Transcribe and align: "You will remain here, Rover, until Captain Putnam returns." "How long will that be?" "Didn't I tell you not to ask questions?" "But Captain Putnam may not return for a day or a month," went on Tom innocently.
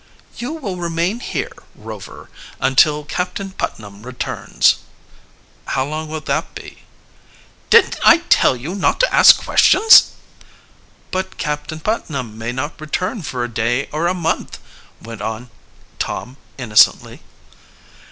"You 0.35 0.53
will 0.53 0.77
remain 0.77 1.19
here, 1.19 1.51
Rover, 1.75 2.31
until 2.59 3.03
Captain 3.03 3.51
Putnam 3.51 4.01
returns." 4.01 4.77
"How 5.77 5.85
long 5.85 6.07
will 6.07 6.21
that 6.21 6.55
be?" 6.55 6.79
"Didn't 7.69 7.99
I 8.03 8.23
tell 8.29 8.55
you 8.57 8.73
not 8.73 8.99
to 9.01 9.13
ask 9.13 9.37
questions?" 9.43 10.13
"But 11.11 11.37
Captain 11.37 11.79
Putnam 11.81 12.35
may 12.35 12.51
not 12.51 12.81
return 12.81 13.21
for 13.21 13.43
a 13.43 13.47
day 13.47 13.89
or 13.91 14.07
a 14.07 14.15
month," 14.15 14.57
went 14.99 15.21
on 15.21 15.51
Tom 15.99 16.37
innocently. 16.57 17.21